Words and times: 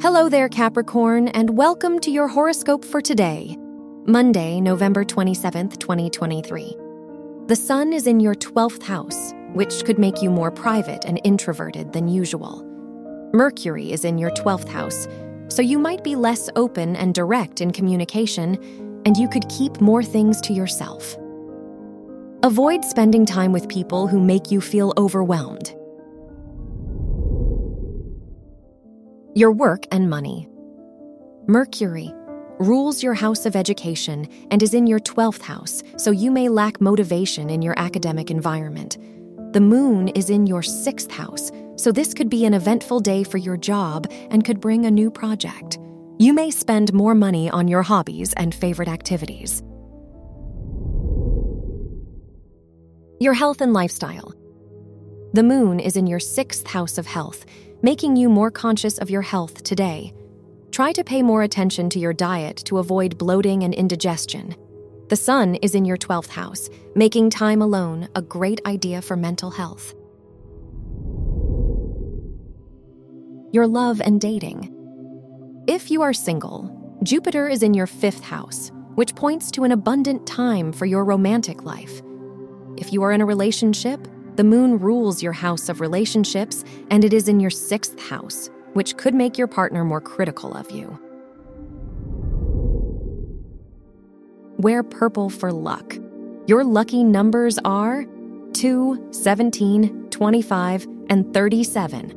Hello 0.00 0.28
there, 0.28 0.48
Capricorn, 0.48 1.26
and 1.26 1.56
welcome 1.56 1.98
to 1.98 2.10
your 2.12 2.28
horoscope 2.28 2.84
for 2.84 3.00
today, 3.00 3.56
Monday, 4.06 4.60
November 4.60 5.04
27th, 5.04 5.76
2023. 5.80 6.76
The 7.48 7.56
sun 7.56 7.92
is 7.92 8.06
in 8.06 8.20
your 8.20 8.36
12th 8.36 8.84
house, 8.84 9.32
which 9.54 9.84
could 9.84 9.98
make 9.98 10.22
you 10.22 10.30
more 10.30 10.52
private 10.52 11.04
and 11.04 11.20
introverted 11.24 11.92
than 11.92 12.06
usual. 12.06 12.62
Mercury 13.32 13.90
is 13.90 14.04
in 14.04 14.18
your 14.18 14.30
12th 14.30 14.68
house, 14.68 15.08
so 15.48 15.62
you 15.62 15.80
might 15.80 16.04
be 16.04 16.14
less 16.14 16.48
open 16.54 16.94
and 16.94 17.12
direct 17.12 17.60
in 17.60 17.72
communication, 17.72 18.54
and 19.04 19.16
you 19.16 19.28
could 19.28 19.48
keep 19.48 19.80
more 19.80 20.04
things 20.04 20.40
to 20.42 20.52
yourself. 20.52 21.16
Avoid 22.44 22.84
spending 22.84 23.26
time 23.26 23.50
with 23.50 23.68
people 23.68 24.06
who 24.06 24.20
make 24.20 24.52
you 24.52 24.60
feel 24.60 24.94
overwhelmed. 24.96 25.74
Your 29.38 29.52
work 29.52 29.86
and 29.92 30.10
money. 30.10 30.48
Mercury 31.46 32.12
rules 32.58 33.04
your 33.04 33.14
house 33.14 33.46
of 33.46 33.54
education 33.54 34.26
and 34.50 34.60
is 34.64 34.74
in 34.74 34.88
your 34.88 34.98
12th 34.98 35.42
house, 35.42 35.80
so 35.96 36.10
you 36.10 36.32
may 36.32 36.48
lack 36.48 36.80
motivation 36.80 37.48
in 37.48 37.62
your 37.62 37.78
academic 37.78 38.32
environment. 38.32 38.98
The 39.52 39.60
moon 39.60 40.08
is 40.08 40.28
in 40.28 40.48
your 40.48 40.62
6th 40.62 41.12
house, 41.12 41.52
so 41.76 41.92
this 41.92 42.14
could 42.14 42.28
be 42.28 42.46
an 42.46 42.54
eventful 42.54 42.98
day 42.98 43.22
for 43.22 43.38
your 43.38 43.56
job 43.56 44.10
and 44.32 44.44
could 44.44 44.60
bring 44.60 44.86
a 44.86 44.90
new 44.90 45.08
project. 45.08 45.78
You 46.18 46.34
may 46.34 46.50
spend 46.50 46.92
more 46.92 47.14
money 47.14 47.48
on 47.48 47.68
your 47.68 47.84
hobbies 47.84 48.32
and 48.32 48.52
favorite 48.52 48.88
activities. 48.88 49.62
Your 53.20 53.34
health 53.34 53.60
and 53.60 53.72
lifestyle. 53.72 54.34
The 55.34 55.44
moon 55.44 55.78
is 55.78 55.96
in 55.96 56.08
your 56.08 56.18
6th 56.18 56.66
house 56.66 56.98
of 56.98 57.06
health, 57.06 57.46
making 57.82 58.16
you 58.16 58.28
more 58.28 58.50
conscious 58.50 58.98
of 58.98 59.10
your 59.10 59.22
health 59.22 59.62
today. 59.62 60.12
Try 60.72 60.92
to 60.92 61.04
pay 61.04 61.22
more 61.22 61.42
attention 61.42 61.88
to 61.90 61.98
your 61.98 62.12
diet 62.12 62.56
to 62.66 62.78
avoid 62.78 63.16
bloating 63.18 63.62
and 63.62 63.72
indigestion. 63.72 64.56
The 65.08 65.16
sun 65.16 65.54
is 65.56 65.74
in 65.74 65.84
your 65.84 65.96
12th 65.96 66.28
house, 66.28 66.68
making 66.94 67.30
time 67.30 67.62
alone 67.62 68.08
a 68.14 68.22
great 68.22 68.60
idea 68.66 69.00
for 69.00 69.16
mental 69.16 69.50
health. 69.50 69.94
Your 73.52 73.66
love 73.66 74.00
and 74.00 74.20
dating. 74.20 74.74
If 75.66 75.90
you 75.90 76.02
are 76.02 76.12
single, 76.12 76.98
Jupiter 77.02 77.48
is 77.48 77.62
in 77.62 77.74
your 77.74 77.86
5th 77.86 78.22
house, 78.22 78.72
which 78.96 79.14
points 79.14 79.50
to 79.52 79.64
an 79.64 79.72
abundant 79.72 80.26
time 80.26 80.72
for 80.72 80.84
your 80.84 81.04
romantic 81.04 81.62
life. 81.62 82.02
If 82.76 82.92
you 82.92 83.02
are 83.04 83.12
in 83.12 83.20
a 83.20 83.26
relationship, 83.26 84.06
the 84.38 84.44
moon 84.44 84.78
rules 84.78 85.20
your 85.20 85.32
house 85.32 85.68
of 85.68 85.80
relationships, 85.80 86.64
and 86.92 87.04
it 87.04 87.12
is 87.12 87.26
in 87.26 87.40
your 87.40 87.50
sixth 87.50 87.98
house, 88.08 88.50
which 88.72 88.96
could 88.96 89.12
make 89.12 89.36
your 89.36 89.48
partner 89.48 89.84
more 89.84 90.00
critical 90.00 90.54
of 90.54 90.70
you. 90.70 90.96
Wear 94.58 94.84
purple 94.84 95.28
for 95.28 95.52
luck. 95.52 95.96
Your 96.46 96.62
lucky 96.62 97.02
numbers 97.02 97.58
are 97.64 98.06
2, 98.52 99.08
17, 99.10 100.08
25, 100.10 100.86
and 101.10 101.34
37. 101.34 102.10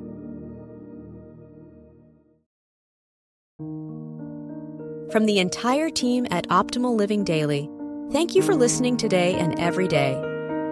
From 5.12 5.26
the 5.26 5.40
entire 5.40 5.90
team 5.90 6.28
at 6.30 6.48
Optimal 6.50 6.96
Living 6.96 7.24
Daily, 7.24 7.68
thank 8.12 8.36
you 8.36 8.44
for 8.44 8.54
listening 8.54 8.96
today 8.96 9.34
and 9.40 9.60
every 9.60 9.88
day 9.88 10.31